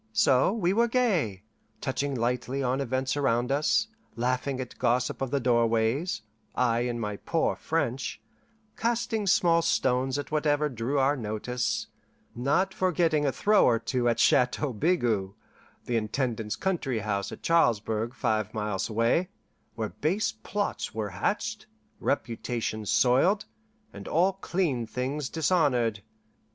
[0.13, 1.43] So we were gay,
[1.79, 6.23] touching lightly on events around us, laughing at gossip of the doorways
[6.55, 8.19] (I in my poor French),
[8.75, 11.85] casting small stones at whatever drew our notice,
[12.33, 15.33] not forgetting a throw or two at Chateau Bigot,
[15.85, 19.29] the Intendant's country house at Charlesbourg, five miles away,
[19.75, 21.67] where base plots were hatched,
[21.99, 23.45] reputations soiled,
[23.93, 26.01] and all clean things dishonoured.